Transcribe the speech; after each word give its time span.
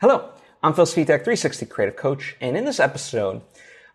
Hello, 0.00 0.30
I'm 0.62 0.74
Phil 0.74 0.84
Svitek, 0.84 1.24
360 1.24 1.66
Creative 1.66 1.96
Coach, 1.96 2.36
and 2.40 2.56
in 2.56 2.64
this 2.64 2.78
episode, 2.78 3.42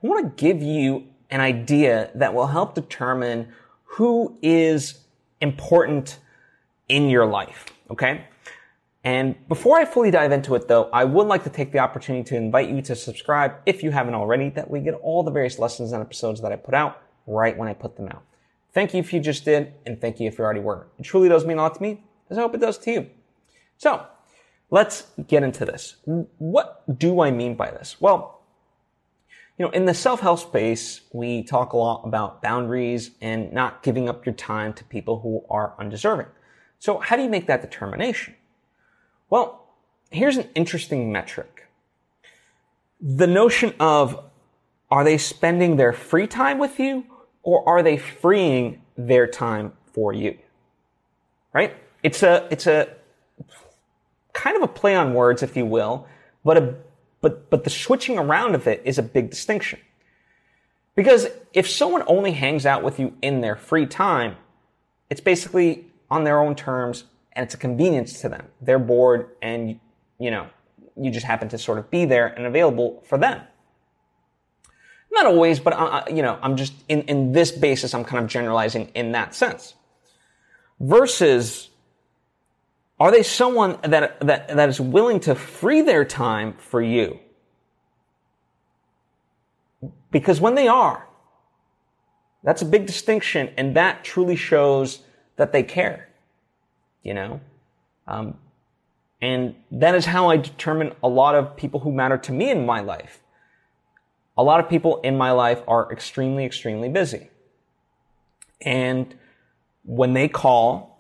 I 0.04 0.06
want 0.06 0.38
to 0.38 0.44
give 0.44 0.62
you 0.62 1.06
an 1.30 1.40
idea 1.40 2.12
that 2.16 2.34
will 2.34 2.48
help 2.48 2.76
determine 2.76 3.54
who 3.86 4.38
is 4.42 5.00
important 5.40 6.20
in 6.90 7.10
your 7.10 7.26
life, 7.26 7.68
okay? 7.90 8.26
And 9.06 9.48
before 9.48 9.80
I 9.80 9.86
fully 9.86 10.12
dive 10.12 10.34
into 10.34 10.56
it 10.56 10.68
though, 10.68 10.90
I 10.92 11.06
would 11.06 11.28
like 11.28 11.46
to 11.46 11.50
take 11.50 11.72
the 11.72 11.80
opportunity 11.80 12.26
to 12.32 12.36
invite 12.36 12.70
you 12.70 12.82
to 12.82 12.98
subscribe 12.98 13.54
if 13.66 13.82
you 13.82 13.92
haven't 13.92 14.16
already, 14.16 14.50
that 14.50 14.70
we 14.70 14.82
get 14.82 14.96
all 14.96 15.24
the 15.24 15.32
various 15.32 15.58
lessons 15.58 15.94
and 15.94 16.02
episodes 16.02 16.42
that 16.42 16.52
I 16.52 16.58
put 16.58 16.74
out 16.74 17.02
right 17.28 17.58
when 17.58 17.70
I 17.70 17.74
put 17.74 17.96
them 17.96 18.10
out. 18.10 18.24
Thank 18.74 18.94
you 18.94 19.00
if 19.00 19.14
you 19.14 19.22
just 19.22 19.46
did, 19.46 19.72
and 19.86 20.02
thank 20.02 20.20
you 20.20 20.28
if 20.28 20.38
you 20.38 20.44
already 20.44 20.60
were. 20.60 20.86
It 21.00 21.04
truly 21.04 21.30
does 21.30 21.46
mean 21.46 21.60
a 21.60 21.62
lot 21.62 21.76
to 21.76 21.82
me, 21.82 22.04
as 22.30 22.38
I 22.38 22.42
hope 22.42 22.56
it 22.56 22.60
does 22.60 22.78
to 22.80 22.92
you. 22.92 23.10
So, 23.78 24.06
let's 24.74 25.06
get 25.28 25.44
into 25.44 25.66
this. 25.66 25.98
What 26.40 26.84
do 26.98 27.22
I 27.22 27.30
mean 27.30 27.54
by 27.54 27.70
this? 27.70 27.98
Well, 28.00 28.42
you 29.56 29.64
know, 29.64 29.72
in 29.72 29.86
the 29.86 29.94
self-help 29.94 30.40
space, 30.40 31.02
we 31.12 31.44
talk 31.44 31.74
a 31.74 31.78
lot 31.78 32.02
about 32.06 32.42
boundaries 32.42 33.12
and 33.22 33.54
not 33.54 33.84
giving 33.84 34.10
up 34.10 34.26
your 34.26 34.34
time 34.34 34.74
to 34.74 34.84
people 34.86 35.20
who 35.20 35.46
are 35.48 35.76
undeserving. 35.78 36.26
So 36.80 36.98
how 36.98 37.16
do 37.16 37.22
you 37.22 37.30
make 37.30 37.46
that 37.46 37.62
determination? 37.62 38.34
Well, 39.30 39.64
here's 40.10 40.38
an 40.38 40.50
interesting 40.56 41.12
metric. 41.12 41.68
The 43.00 43.28
notion 43.28 43.76
of 43.80 44.26
are 44.90 45.04
they 45.04 45.20
spending 45.20 45.78
their 45.78 45.94
free 45.94 46.26
time 46.26 46.58
with 46.58 46.80
you 46.80 47.06
or 47.44 47.70
are 47.70 47.84
they 47.84 47.98
freeing 47.98 48.82
their 48.98 49.28
time 49.28 49.74
for 49.94 50.14
you? 50.14 50.36
Right? 51.54 51.76
It's 52.02 52.24
a, 52.24 52.48
it's 52.50 52.66
a 52.66 52.90
kind 54.34 54.58
of 54.58 54.64
a 54.64 54.68
play 54.68 54.96
on 54.96 55.14
words, 55.14 55.44
if 55.44 55.56
you 55.56 55.66
will, 55.66 56.08
but 56.44 56.58
a, 56.58 56.76
but, 57.22 57.50
but 57.50 57.64
the 57.64 57.70
switching 57.70 58.18
around 58.18 58.56
of 58.56 58.68
it 58.68 58.82
is 58.84 58.98
a 58.98 59.04
big 59.04 59.30
distinction. 59.30 59.80
Because 60.96 61.28
if 61.54 61.70
someone 61.70 62.04
only 62.08 62.34
hangs 62.34 62.66
out 62.66 62.84
with 62.84 63.00
you 63.00 63.16
in 63.22 63.42
their 63.42 63.56
free 63.56 63.86
time, 63.86 64.36
it's 65.10 65.22
basically 65.22 65.86
on 66.12 66.24
their 66.24 66.40
own 66.40 66.56
terms 66.56 67.06
and 67.32 67.44
it's 67.44 67.56
a 67.56 67.58
convenience 67.58 68.22
to 68.22 68.30
them. 68.30 68.48
They're 68.62 68.80
bored 68.80 69.30
and, 69.42 69.80
you 70.20 70.30
know, 70.30 70.48
you 70.96 71.10
just 71.10 71.26
happen 71.26 71.50
to 71.50 71.58
sort 71.58 71.80
of 71.80 71.90
be 71.90 72.06
there 72.06 72.28
and 72.28 72.46
available 72.46 73.04
for 73.08 73.18
them. 73.18 73.42
Not 75.12 75.26
always, 75.26 75.60
but, 75.60 75.74
uh, 75.74 76.04
you 76.10 76.22
know, 76.22 76.38
I'm 76.42 76.58
just, 76.58 76.74
in, 76.90 77.02
in 77.04 77.32
this 77.32 77.52
basis, 77.52 77.94
I'm 77.94 78.04
kind 78.04 78.24
of 78.24 78.30
generalizing 78.30 78.90
in 78.96 79.12
that 79.14 79.34
sense. 79.34 79.76
Versus 80.80 81.70
are 83.00 83.12
they 83.12 83.24
someone 83.24 83.80
that, 83.84 84.20
that, 84.22 84.48
that 84.48 84.70
is 84.70 84.80
willing 84.80 85.20
to 85.22 85.36
free 85.36 85.82
their 85.82 86.06
time 86.06 86.54
for 86.54 86.82
you? 86.82 87.20
Because 90.12 90.40
when 90.40 90.56
they 90.56 90.68
are, 90.68 91.08
that's 92.44 92.62
a 92.62 92.66
big 92.66 92.86
distinction, 92.86 93.52
and 93.58 93.76
that 93.76 94.04
truly 94.04 94.36
shows 94.36 95.00
that 95.38 95.52
they 95.52 95.64
care. 95.64 96.10
You 97.02 97.14
know? 97.14 97.42
Um, 98.08 98.38
and 99.22 99.56
that 99.72 99.96
is 99.96 100.06
how 100.06 100.30
I 100.30 100.38
determine 100.38 100.94
a 101.02 101.08
lot 101.08 101.36
of 101.36 101.56
people 101.56 101.80
who 101.80 101.92
matter 101.92 102.18
to 102.18 102.32
me 102.32 102.52
in 102.52 102.66
my 102.66 102.82
life. 102.82 103.22
A 104.38 104.44
lot 104.44 104.60
of 104.60 104.70
people 104.70 105.00
in 105.02 105.18
my 105.18 105.32
life 105.32 105.62
are 105.68 105.92
extremely, 105.92 106.46
extremely 106.46 106.90
busy. 106.90 107.30
And 108.62 109.16
when 109.84 110.14
they 110.14 110.28
call 110.28 110.93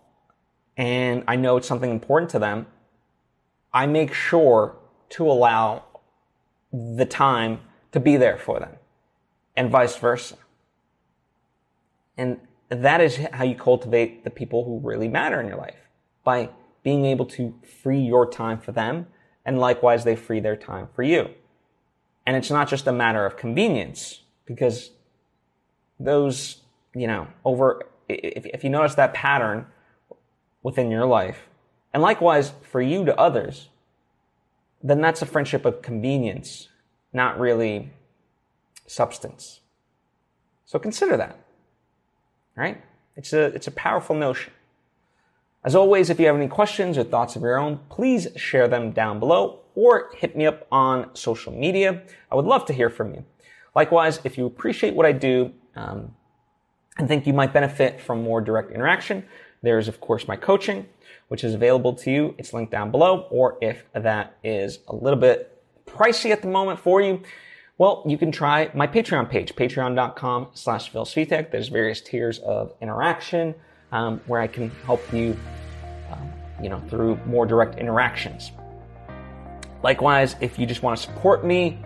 and 0.77 1.23
I 1.27 1.35
know 1.35 1.57
it's 1.57 1.67
something 1.67 1.91
important 1.91 2.31
to 2.31 2.39
them, 2.39 2.67
I 3.73 3.85
make 3.85 4.13
sure 4.13 4.75
to 5.09 5.29
allow 5.29 5.83
the 6.71 7.05
time 7.05 7.59
to 7.91 7.99
be 7.99 8.17
there 8.17 8.37
for 8.37 8.59
them 8.59 8.75
and 9.55 9.69
vice 9.69 9.95
versa. 9.97 10.37
And 12.17 12.39
that 12.69 13.01
is 13.01 13.17
how 13.31 13.43
you 13.43 13.55
cultivate 13.55 14.23
the 14.23 14.29
people 14.29 14.63
who 14.63 14.79
really 14.79 15.07
matter 15.07 15.39
in 15.39 15.47
your 15.47 15.57
life 15.57 15.89
by 16.23 16.49
being 16.83 17.05
able 17.05 17.25
to 17.25 17.53
free 17.81 17.99
your 17.99 18.29
time 18.29 18.59
for 18.59 18.71
them 18.71 19.07
and 19.45 19.59
likewise 19.59 20.03
they 20.03 20.15
free 20.15 20.39
their 20.39 20.55
time 20.55 20.87
for 20.95 21.03
you. 21.03 21.29
And 22.25 22.35
it's 22.35 22.49
not 22.49 22.69
just 22.69 22.87
a 22.87 22.91
matter 22.91 23.25
of 23.25 23.37
convenience 23.37 24.21
because 24.45 24.91
those, 25.99 26.61
you 26.95 27.07
know, 27.07 27.27
over, 27.43 27.83
if, 28.07 28.45
if 28.45 28.63
you 28.63 28.69
notice 28.69 28.95
that 28.95 29.13
pattern, 29.13 29.67
within 30.63 30.89
your 30.89 31.05
life, 31.05 31.47
and 31.93 32.01
likewise 32.01 32.53
for 32.63 32.81
you 32.81 33.05
to 33.05 33.19
others, 33.19 33.69
then 34.81 35.01
that's 35.01 35.21
a 35.21 35.25
friendship 35.25 35.65
of 35.65 35.81
convenience, 35.81 36.69
not 37.13 37.39
really 37.39 37.91
substance. 38.87 39.59
So 40.65 40.79
consider 40.79 41.17
that. 41.17 41.39
Right? 42.55 42.83
It's 43.15 43.33
a, 43.33 43.45
it's 43.45 43.67
a 43.67 43.71
powerful 43.71 44.15
notion. 44.15 44.51
As 45.63 45.75
always, 45.75 46.09
if 46.09 46.19
you 46.19 46.25
have 46.25 46.35
any 46.35 46.47
questions 46.47 46.97
or 46.97 47.03
thoughts 47.03 47.35
of 47.35 47.41
your 47.41 47.57
own, 47.57 47.79
please 47.89 48.27
share 48.35 48.67
them 48.67 48.91
down 48.91 49.19
below 49.19 49.59
or 49.75 50.11
hit 50.17 50.35
me 50.35 50.45
up 50.45 50.67
on 50.71 51.15
social 51.15 51.53
media. 51.53 52.03
I 52.31 52.35
would 52.35 52.45
love 52.45 52.65
to 52.65 52.73
hear 52.73 52.89
from 52.89 53.13
you. 53.13 53.23
Likewise, 53.75 54.19
if 54.23 54.37
you 54.37 54.45
appreciate 54.45 54.93
what 54.93 55.05
I 55.05 55.13
do 55.13 55.53
um, 55.75 56.13
and 56.97 57.07
think 57.07 57.25
you 57.25 57.33
might 57.33 57.53
benefit 57.53 58.01
from 58.01 58.21
more 58.21 58.41
direct 58.41 58.71
interaction, 58.71 59.25
there's, 59.63 59.87
of 59.87 59.99
course, 59.99 60.27
my 60.27 60.35
coaching, 60.35 60.85
which 61.29 61.43
is 61.43 61.55
available 61.55 61.93
to 61.93 62.11
you. 62.11 62.35
It's 62.37 62.53
linked 62.53 62.71
down 62.71 62.91
below. 62.91 63.27
Or 63.31 63.57
if 63.61 63.83
that 63.93 64.37
is 64.43 64.79
a 64.87 64.95
little 64.95 65.19
bit 65.19 65.49
pricey 65.87 66.29
at 66.31 66.41
the 66.41 66.49
moment 66.49 66.79
for 66.79 67.01
you, 67.01 67.21
well, 67.77 68.03
you 68.05 68.17
can 68.17 68.31
try 68.31 68.69
my 68.75 68.85
Patreon 68.85 69.29
page, 69.29 69.55
patreon.com 69.55 70.49
slash 70.53 70.89
Phil 70.89 71.05
Svitek. 71.05 71.49
There's 71.49 71.69
various 71.69 72.01
tiers 72.01 72.37
of 72.39 72.73
interaction 72.81 73.55
um, 73.91 74.21
where 74.27 74.41
I 74.41 74.47
can 74.47 74.69
help 74.85 75.01
you, 75.11 75.35
um, 76.11 76.31
you 76.61 76.69
know, 76.69 76.79
through 76.89 77.15
more 77.25 77.45
direct 77.45 77.79
interactions. 77.79 78.51
Likewise, 79.81 80.35
if 80.39 80.59
you 80.59 80.65
just 80.65 80.83
want 80.83 80.97
to 80.97 81.03
support 81.03 81.43
me 81.43 81.79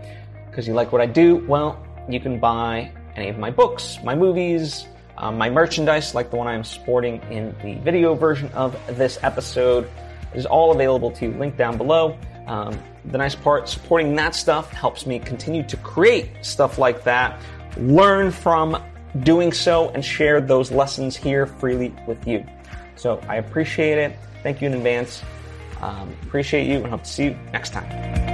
because 0.50 0.68
you 0.68 0.74
like 0.74 0.92
what 0.92 1.02
I 1.02 1.06
do, 1.06 1.38
well, 1.48 1.86
you 2.10 2.20
can 2.20 2.40
buy 2.40 2.92
any 3.16 3.30
of 3.30 3.38
my 3.38 3.50
books, 3.50 3.98
my 4.04 4.16
movies, 4.16 4.88
um, 5.18 5.38
my 5.38 5.50
merchandise, 5.50 6.14
like 6.14 6.30
the 6.30 6.36
one 6.36 6.48
I'm 6.48 6.64
sporting 6.64 7.22
in 7.32 7.56
the 7.64 7.76
video 7.82 8.14
version 8.14 8.50
of 8.54 8.76
this 8.98 9.18
episode, 9.24 9.90
is 10.34 10.46
all 10.46 10.72
available 10.72 11.12
to 11.12 11.26
you. 11.26 11.32
Link 11.38 11.58
down 11.58 11.78
below. 11.78 12.18
Um, 12.46 12.80
the 13.06 13.18
nice 13.18 13.36
part, 13.36 13.68
supporting 13.68 14.16
that 14.16 14.36
stuff 14.36 14.72
helps 14.72 15.06
me 15.06 15.20
continue 15.20 15.64
to 15.64 15.78
create 15.78 16.30
stuff 16.42 16.78
like 16.78 17.04
that, 17.04 17.40
learn 17.78 18.32
from 18.32 18.82
doing 19.24 19.52
so, 19.52 19.90
and 19.90 20.04
share 20.04 20.40
those 20.40 20.72
lessons 20.72 21.16
here 21.16 21.46
freely 21.46 21.94
with 22.06 22.28
you. 22.28 22.46
So 22.96 23.22
I 23.28 23.36
appreciate 23.36 23.98
it. 23.98 24.18
Thank 24.44 24.62
you 24.62 24.68
in 24.68 24.74
advance. 24.74 25.24
Um, 25.82 26.16
appreciate 26.24 26.68
you 26.68 26.78
and 26.78 26.88
hope 26.88 27.04
to 27.04 27.10
see 27.10 27.26
you 27.26 27.40
next 27.52 27.72
time. 27.72 28.27